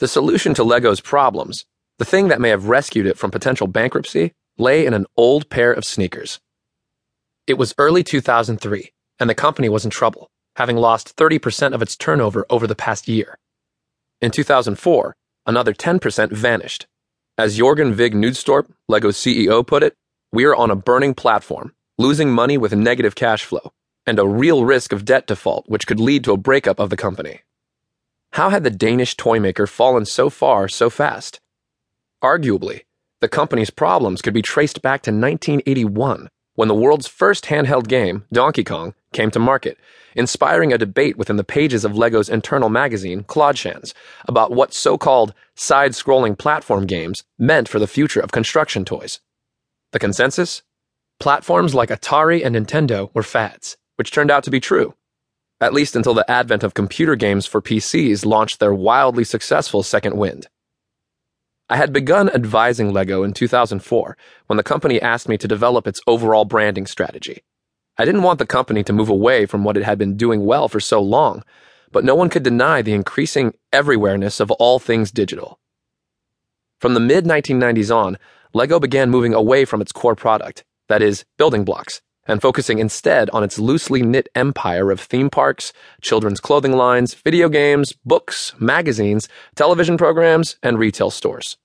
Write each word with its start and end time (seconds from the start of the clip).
The 0.00 0.08
solution 0.08 0.54
to 0.54 0.64
Lego's 0.64 1.00
problems, 1.00 1.64
the 1.98 2.04
thing 2.04 2.26
that 2.26 2.40
may 2.40 2.48
have 2.48 2.68
rescued 2.68 3.06
it 3.06 3.16
from 3.16 3.30
potential 3.30 3.68
bankruptcy, 3.68 4.32
lay 4.58 4.84
in 4.84 4.92
an 4.92 5.06
old 5.16 5.48
pair 5.48 5.72
of 5.72 5.84
sneakers. 5.84 6.40
It 7.46 7.58
was 7.58 7.74
early 7.78 8.02
2003, 8.02 8.92
and 9.20 9.30
the 9.30 9.34
company 9.36 9.68
was 9.68 9.84
in 9.84 9.92
trouble, 9.92 10.30
having 10.56 10.76
lost 10.76 11.16
30% 11.16 11.74
of 11.74 11.80
its 11.80 11.96
turnover 11.96 12.44
over 12.50 12.66
the 12.66 12.74
past 12.74 13.06
year. 13.06 13.38
In 14.20 14.32
2004, 14.32 15.14
another 15.46 15.72
10% 15.72 16.32
vanished. 16.32 16.86
As 17.38 17.56
Jorgen 17.56 17.92
Vig 17.92 18.14
Knudstorp, 18.14 18.72
Lego's 18.88 19.16
CEO, 19.16 19.64
put 19.64 19.84
it, 19.84 19.94
we 20.32 20.44
are 20.44 20.56
on 20.56 20.72
a 20.72 20.76
burning 20.76 21.14
platform, 21.14 21.72
losing 21.98 22.32
money 22.32 22.58
with 22.58 22.74
negative 22.74 23.14
cash 23.14 23.44
flow, 23.44 23.72
and 24.06 24.18
a 24.18 24.26
real 24.26 24.64
risk 24.64 24.92
of 24.92 25.04
debt 25.04 25.28
default, 25.28 25.68
which 25.68 25.86
could 25.86 26.00
lead 26.00 26.24
to 26.24 26.32
a 26.32 26.36
breakup 26.36 26.80
of 26.80 26.90
the 26.90 26.96
company. 26.96 27.42
How 28.34 28.50
had 28.50 28.64
the 28.64 28.70
Danish 28.70 29.16
toymaker 29.16 29.64
fallen 29.64 30.04
so 30.06 30.28
far 30.28 30.66
so 30.66 30.90
fast? 30.90 31.40
Arguably, 32.20 32.80
the 33.20 33.28
company's 33.28 33.70
problems 33.70 34.20
could 34.22 34.34
be 34.34 34.42
traced 34.42 34.82
back 34.82 35.02
to 35.02 35.12
1981, 35.12 36.28
when 36.56 36.66
the 36.66 36.74
world's 36.74 37.06
first 37.06 37.44
handheld 37.44 37.86
game, 37.86 38.24
Donkey 38.32 38.64
Kong, 38.64 38.94
came 39.12 39.30
to 39.30 39.38
market, 39.38 39.78
inspiring 40.16 40.72
a 40.72 40.78
debate 40.78 41.16
within 41.16 41.36
the 41.36 41.44
pages 41.44 41.84
of 41.84 41.96
LEGO's 41.96 42.28
internal 42.28 42.68
magazine, 42.68 43.22
Klodshans, 43.22 43.94
about 44.26 44.50
what 44.50 44.74
so 44.74 44.98
called 44.98 45.32
side 45.54 45.92
scrolling 45.92 46.36
platform 46.36 46.86
games 46.86 47.22
meant 47.38 47.68
for 47.68 47.78
the 47.78 47.86
future 47.86 48.18
of 48.18 48.32
construction 48.32 48.84
toys. 48.84 49.20
The 49.92 50.00
consensus? 50.00 50.62
Platforms 51.20 51.72
like 51.72 51.90
Atari 51.90 52.44
and 52.44 52.56
Nintendo 52.56 53.14
were 53.14 53.22
fads, 53.22 53.76
which 53.94 54.10
turned 54.10 54.32
out 54.32 54.42
to 54.42 54.50
be 54.50 54.58
true. 54.58 54.94
At 55.64 55.72
least 55.72 55.96
until 55.96 56.12
the 56.12 56.30
advent 56.30 56.62
of 56.62 56.74
computer 56.74 57.16
games 57.16 57.46
for 57.46 57.62
PCs 57.62 58.26
launched 58.26 58.60
their 58.60 58.74
wildly 58.74 59.24
successful 59.24 59.82
second 59.82 60.14
wind. 60.14 60.46
I 61.70 61.78
had 61.78 61.90
begun 61.90 62.28
advising 62.28 62.92
LEGO 62.92 63.22
in 63.22 63.32
2004 63.32 64.14
when 64.46 64.58
the 64.58 64.62
company 64.62 65.00
asked 65.00 65.26
me 65.26 65.38
to 65.38 65.48
develop 65.48 65.86
its 65.86 66.02
overall 66.06 66.44
branding 66.44 66.84
strategy. 66.84 67.44
I 67.96 68.04
didn't 68.04 68.24
want 68.24 68.40
the 68.40 68.44
company 68.44 68.84
to 68.84 68.92
move 68.92 69.08
away 69.08 69.46
from 69.46 69.64
what 69.64 69.78
it 69.78 69.84
had 69.84 69.96
been 69.96 70.18
doing 70.18 70.44
well 70.44 70.68
for 70.68 70.80
so 70.80 71.00
long, 71.00 71.42
but 71.90 72.04
no 72.04 72.14
one 72.14 72.28
could 72.28 72.42
deny 72.42 72.82
the 72.82 72.92
increasing 72.92 73.54
everywhereness 73.72 74.40
of 74.40 74.50
all 74.50 74.78
things 74.78 75.10
digital. 75.10 75.58
From 76.78 76.92
the 76.92 77.00
mid 77.00 77.24
1990s 77.24 77.90
on, 77.90 78.18
LEGO 78.52 78.78
began 78.78 79.08
moving 79.08 79.32
away 79.32 79.64
from 79.64 79.80
its 79.80 79.92
core 79.92 80.14
product, 80.14 80.62
that 80.90 81.00
is, 81.00 81.24
building 81.38 81.64
blocks, 81.64 82.02
and 82.26 82.40
focusing 82.40 82.78
instead 82.78 83.30
on 83.30 83.42
its 83.42 83.58
loosely 83.58 84.02
knit 84.02 84.28
empire 84.34 84.90
of 84.90 85.00
theme 85.00 85.30
parks, 85.30 85.72
children's 86.00 86.40
clothing 86.40 86.72
lines, 86.72 87.14
video 87.14 87.48
games, 87.48 87.92
books, 88.04 88.54
magazines, 88.58 89.28
television 89.54 89.96
programs, 89.96 90.56
and 90.62 90.78
retail 90.78 91.10
stores. 91.10 91.56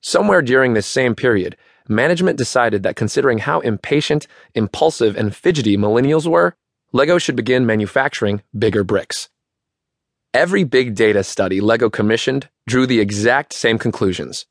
Somewhere 0.00 0.42
during 0.42 0.74
this 0.74 0.86
same 0.86 1.14
period, 1.14 1.56
management 1.88 2.38
decided 2.38 2.82
that 2.82 2.96
considering 2.96 3.38
how 3.38 3.60
impatient, 3.60 4.26
impulsive, 4.54 5.16
and 5.16 5.34
fidgety 5.34 5.76
millennials 5.76 6.26
were, 6.26 6.54
LEGO 6.92 7.18
should 7.18 7.36
begin 7.36 7.66
manufacturing 7.66 8.42
bigger 8.56 8.84
bricks. 8.84 9.28
Every 10.34 10.64
big 10.64 10.94
data 10.94 11.24
study 11.24 11.60
LEGO 11.60 11.90
commissioned 11.90 12.48
drew 12.66 12.86
the 12.86 13.00
exact 13.00 13.52
same 13.52 13.78
conclusions. 13.78 14.46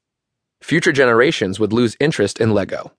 Future 0.62 0.92
generations 0.92 1.60
would 1.60 1.72
lose 1.72 1.96
interest 2.00 2.42
in 2.42 2.54
LEGO. 2.54 2.92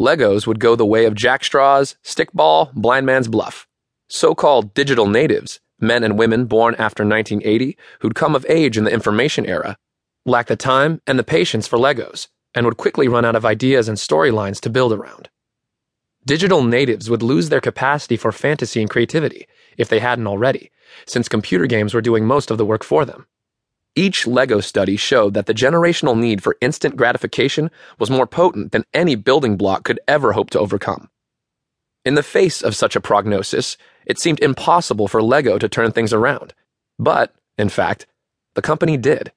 Legos 0.00 0.44
would 0.44 0.58
go 0.58 0.74
the 0.74 0.84
way 0.84 1.04
of 1.04 1.14
jackstraws, 1.14 1.94
stickball, 2.02 2.72
blind 2.72 3.06
man's 3.06 3.28
bluff. 3.28 3.68
So 4.08 4.34
called 4.34 4.74
digital 4.74 5.06
natives, 5.06 5.60
men 5.78 6.02
and 6.02 6.18
women 6.18 6.46
born 6.46 6.74
after 6.74 7.04
1980 7.04 7.76
who'd 8.00 8.16
come 8.16 8.34
of 8.34 8.44
age 8.48 8.76
in 8.76 8.82
the 8.82 8.92
information 8.92 9.46
era, 9.46 9.76
lacked 10.26 10.48
the 10.48 10.56
time 10.56 11.00
and 11.06 11.16
the 11.16 11.24
patience 11.24 11.68
for 11.68 11.78
Legos 11.78 12.26
and 12.56 12.66
would 12.66 12.76
quickly 12.76 13.06
run 13.06 13.24
out 13.24 13.36
of 13.36 13.44
ideas 13.44 13.88
and 13.88 13.96
storylines 13.96 14.60
to 14.60 14.70
build 14.70 14.92
around. 14.92 15.28
Digital 16.26 16.64
natives 16.64 17.08
would 17.08 17.22
lose 17.22 17.48
their 17.48 17.60
capacity 17.60 18.16
for 18.16 18.32
fantasy 18.32 18.80
and 18.80 18.90
creativity, 18.90 19.46
if 19.76 19.88
they 19.88 19.98
hadn't 20.00 20.26
already, 20.26 20.70
since 21.06 21.28
computer 21.28 21.66
games 21.66 21.94
were 21.94 22.00
doing 22.00 22.24
most 22.24 22.50
of 22.50 22.58
the 22.58 22.64
work 22.64 22.82
for 22.82 23.04
them. 23.04 23.26
Each 23.96 24.26
LEGO 24.26 24.60
study 24.60 24.96
showed 24.96 25.34
that 25.34 25.46
the 25.46 25.54
generational 25.54 26.18
need 26.18 26.42
for 26.42 26.56
instant 26.60 26.96
gratification 26.96 27.70
was 27.98 28.10
more 28.10 28.26
potent 28.26 28.72
than 28.72 28.84
any 28.92 29.14
building 29.14 29.56
block 29.56 29.84
could 29.84 30.00
ever 30.08 30.32
hope 30.32 30.50
to 30.50 30.58
overcome. 30.58 31.10
In 32.04 32.16
the 32.16 32.22
face 32.22 32.60
of 32.60 32.74
such 32.74 32.96
a 32.96 33.00
prognosis, 33.00 33.76
it 34.04 34.18
seemed 34.18 34.40
impossible 34.40 35.08
for 35.08 35.22
LEGO 35.22 35.58
to 35.58 35.68
turn 35.68 35.92
things 35.92 36.12
around. 36.12 36.54
But, 36.98 37.34
in 37.56 37.68
fact, 37.68 38.06
the 38.54 38.62
company 38.62 38.96
did. 38.96 39.32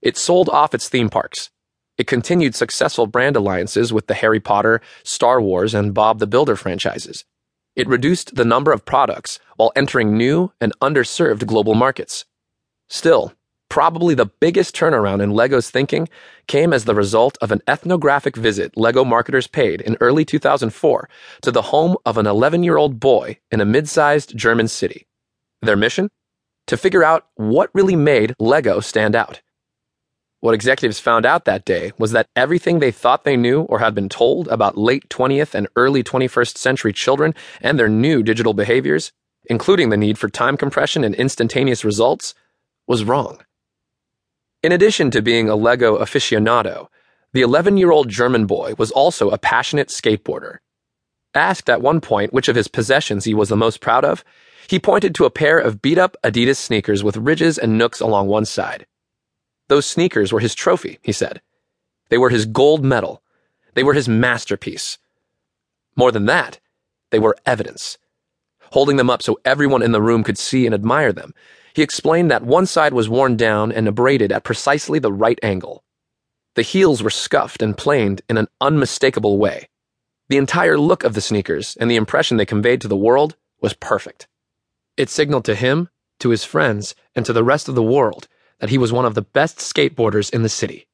It 0.00 0.16
sold 0.16 0.48
off 0.48 0.74
its 0.74 0.88
theme 0.88 1.10
parks. 1.10 1.50
It 1.98 2.06
continued 2.06 2.54
successful 2.54 3.06
brand 3.06 3.36
alliances 3.36 3.92
with 3.92 4.06
the 4.06 4.14
Harry 4.14 4.40
Potter, 4.40 4.80
Star 5.04 5.42
Wars, 5.42 5.74
and 5.74 5.92
Bob 5.92 6.18
the 6.18 6.26
Builder 6.26 6.56
franchises. 6.56 7.26
It 7.76 7.86
reduced 7.86 8.34
the 8.34 8.46
number 8.46 8.72
of 8.72 8.86
products 8.86 9.38
while 9.56 9.72
entering 9.76 10.16
new 10.16 10.52
and 10.60 10.72
underserved 10.80 11.46
global 11.46 11.74
markets. 11.74 12.24
Still, 12.88 13.34
Probably 13.70 14.16
the 14.16 14.26
biggest 14.26 14.74
turnaround 14.74 15.22
in 15.22 15.30
LEGO's 15.30 15.70
thinking 15.70 16.08
came 16.48 16.72
as 16.72 16.84
the 16.84 16.94
result 16.94 17.38
of 17.40 17.52
an 17.52 17.62
ethnographic 17.68 18.34
visit 18.34 18.76
LEGO 18.76 19.04
marketers 19.04 19.46
paid 19.46 19.80
in 19.80 19.96
early 20.00 20.24
2004 20.24 21.08
to 21.42 21.52
the 21.52 21.62
home 21.62 21.96
of 22.04 22.18
an 22.18 22.26
11 22.26 22.64
year 22.64 22.76
old 22.76 22.98
boy 22.98 23.38
in 23.52 23.60
a 23.60 23.64
mid 23.64 23.88
sized 23.88 24.36
German 24.36 24.66
city. 24.66 25.06
Their 25.62 25.76
mission? 25.76 26.10
To 26.66 26.76
figure 26.76 27.04
out 27.04 27.28
what 27.36 27.70
really 27.72 27.94
made 27.94 28.34
LEGO 28.40 28.80
stand 28.80 29.14
out. 29.14 29.40
What 30.40 30.54
executives 30.54 30.98
found 30.98 31.24
out 31.24 31.44
that 31.44 31.64
day 31.64 31.92
was 31.96 32.10
that 32.10 32.26
everything 32.34 32.80
they 32.80 32.90
thought 32.90 33.22
they 33.22 33.36
knew 33.36 33.62
or 33.62 33.78
had 33.78 33.94
been 33.94 34.08
told 34.08 34.48
about 34.48 34.78
late 34.78 35.08
20th 35.10 35.54
and 35.54 35.68
early 35.76 36.02
21st 36.02 36.58
century 36.58 36.92
children 36.92 37.36
and 37.60 37.78
their 37.78 37.88
new 37.88 38.24
digital 38.24 38.52
behaviors, 38.52 39.12
including 39.44 39.90
the 39.90 39.96
need 39.96 40.18
for 40.18 40.28
time 40.28 40.56
compression 40.56 41.04
and 41.04 41.14
instantaneous 41.14 41.84
results, 41.84 42.34
was 42.88 43.04
wrong. 43.04 43.38
In 44.62 44.72
addition 44.72 45.10
to 45.12 45.22
being 45.22 45.48
a 45.48 45.56
Lego 45.56 45.98
aficionado, 45.98 46.88
the 47.32 47.40
11 47.40 47.78
year 47.78 47.90
old 47.90 48.10
German 48.10 48.44
boy 48.44 48.74
was 48.76 48.90
also 48.90 49.30
a 49.30 49.38
passionate 49.38 49.88
skateboarder. 49.88 50.58
Asked 51.34 51.70
at 51.70 51.80
one 51.80 52.00
point 52.02 52.34
which 52.34 52.48
of 52.48 52.56
his 52.56 52.68
possessions 52.68 53.24
he 53.24 53.32
was 53.32 53.48
the 53.48 53.56
most 53.56 53.80
proud 53.80 54.04
of, 54.04 54.22
he 54.68 54.78
pointed 54.78 55.14
to 55.14 55.24
a 55.24 55.30
pair 55.30 55.58
of 55.58 55.80
beat 55.80 55.96
up 55.96 56.14
Adidas 56.22 56.58
sneakers 56.58 57.02
with 57.02 57.16
ridges 57.16 57.56
and 57.56 57.78
nooks 57.78 58.00
along 58.00 58.26
one 58.28 58.44
side. 58.44 58.86
Those 59.68 59.86
sneakers 59.86 60.30
were 60.30 60.40
his 60.40 60.54
trophy, 60.54 60.98
he 61.00 61.12
said. 61.12 61.40
They 62.10 62.18
were 62.18 62.30
his 62.30 62.44
gold 62.44 62.84
medal. 62.84 63.22
They 63.74 63.82
were 63.82 63.94
his 63.94 64.08
masterpiece. 64.08 64.98
More 65.96 66.12
than 66.12 66.26
that, 66.26 66.60
they 67.10 67.18
were 67.18 67.36
evidence. 67.46 67.96
Holding 68.72 68.96
them 68.96 69.08
up 69.08 69.22
so 69.22 69.40
everyone 69.44 69.82
in 69.82 69.92
the 69.92 70.02
room 70.02 70.22
could 70.22 70.38
see 70.38 70.66
and 70.66 70.74
admire 70.74 71.12
them, 71.12 71.32
he 71.74 71.82
explained 71.82 72.30
that 72.30 72.44
one 72.44 72.66
side 72.66 72.92
was 72.92 73.08
worn 73.08 73.36
down 73.36 73.72
and 73.72 73.86
abraded 73.86 74.32
at 74.32 74.44
precisely 74.44 74.98
the 74.98 75.12
right 75.12 75.38
angle. 75.42 75.84
The 76.54 76.62
heels 76.62 77.02
were 77.02 77.10
scuffed 77.10 77.62
and 77.62 77.76
planed 77.76 78.22
in 78.28 78.36
an 78.36 78.48
unmistakable 78.60 79.38
way. 79.38 79.68
The 80.28 80.36
entire 80.36 80.78
look 80.78 81.04
of 81.04 81.14
the 81.14 81.20
sneakers 81.20 81.76
and 81.80 81.90
the 81.90 81.96
impression 81.96 82.36
they 82.36 82.46
conveyed 82.46 82.80
to 82.82 82.88
the 82.88 82.96
world 82.96 83.36
was 83.60 83.74
perfect. 83.74 84.28
It 84.96 85.08
signaled 85.08 85.44
to 85.46 85.54
him, 85.54 85.88
to 86.20 86.30
his 86.30 86.44
friends, 86.44 86.94
and 87.14 87.24
to 87.26 87.32
the 87.32 87.44
rest 87.44 87.68
of 87.68 87.74
the 87.74 87.82
world 87.82 88.28
that 88.58 88.70
he 88.70 88.78
was 88.78 88.92
one 88.92 89.04
of 89.04 89.14
the 89.14 89.22
best 89.22 89.58
skateboarders 89.58 90.32
in 90.32 90.42
the 90.42 90.48
city. 90.48 90.86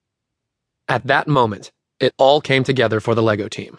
At 0.88 1.06
that 1.06 1.26
moment, 1.26 1.72
it 1.98 2.14
all 2.18 2.40
came 2.40 2.64
together 2.64 3.00
for 3.00 3.14
the 3.14 3.22
LEGO 3.22 3.48
team. 3.48 3.78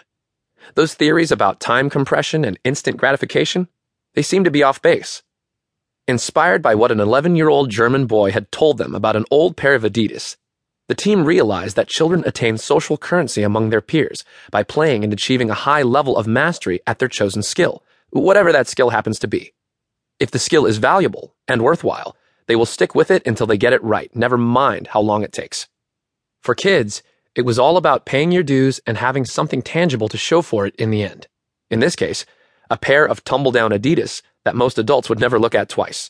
Those 0.75 0.93
theories 0.93 1.31
about 1.31 1.59
time 1.59 1.89
compression 1.89 2.43
and 2.43 2.59
instant 2.63 2.97
gratification, 2.97 3.67
they 4.13 4.21
seemed 4.21 4.45
to 4.45 4.51
be 4.51 4.63
off 4.63 4.81
base. 4.81 5.23
Inspired 6.09 6.61
by 6.61 6.73
what 6.73 6.91
an 6.91 7.01
11 7.01 7.35
year 7.35 7.49
old 7.49 7.69
German 7.69 8.05
boy 8.05 8.31
had 8.31 8.49
told 8.49 8.77
them 8.77 8.95
about 8.95 9.17
an 9.17 9.25
old 9.29 9.57
pair 9.57 9.75
of 9.75 9.83
Adidas, 9.83 10.37
the 10.87 10.95
team 10.95 11.25
realized 11.25 11.75
that 11.75 11.89
children 11.89 12.23
attain 12.25 12.57
social 12.57 12.97
currency 12.97 13.43
among 13.43 13.69
their 13.71 13.81
peers 13.81 14.23
by 14.49 14.63
playing 14.63 15.03
and 15.03 15.11
achieving 15.11 15.49
a 15.49 15.65
high 15.65 15.81
level 15.81 16.15
of 16.15 16.25
mastery 16.25 16.79
at 16.87 16.99
their 16.99 17.09
chosen 17.09 17.43
skill, 17.43 17.83
whatever 18.11 18.53
that 18.53 18.69
skill 18.69 18.91
happens 18.91 19.19
to 19.19 19.27
be. 19.27 19.53
If 20.17 20.31
the 20.31 20.39
skill 20.39 20.65
is 20.65 20.77
valuable 20.77 21.35
and 21.45 21.61
worthwhile, 21.61 22.15
they 22.45 22.55
will 22.55 22.65
stick 22.65 22.95
with 22.95 23.11
it 23.11 23.27
until 23.27 23.45
they 23.45 23.57
get 23.57 23.73
it 23.73 23.83
right, 23.83 24.09
never 24.15 24.37
mind 24.37 24.87
how 24.87 25.01
long 25.01 25.23
it 25.23 25.33
takes. 25.33 25.67
For 26.41 26.55
kids, 26.55 27.03
it 27.35 27.41
was 27.41 27.59
all 27.59 27.75
about 27.75 28.05
paying 28.05 28.31
your 28.31 28.43
dues 28.43 28.79
and 28.87 28.97
having 28.97 29.25
something 29.25 29.61
tangible 29.61 30.07
to 30.07 30.17
show 30.17 30.41
for 30.41 30.65
it 30.65 30.75
in 30.77 30.89
the 30.89 31.03
end. 31.03 31.27
In 31.69 31.81
this 31.81 31.97
case, 31.97 32.25
a 32.69 32.77
pair 32.77 33.05
of 33.05 33.25
tumble 33.25 33.51
down 33.51 33.71
Adidas 33.71 34.21
that 34.47 34.55
most 34.55 34.79
adults 34.79 35.09
would 35.09 35.19
never 35.19 35.37
look 35.39 35.55
at 35.55 35.69
twice. 35.69 36.09